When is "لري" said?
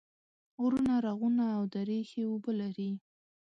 2.61-2.91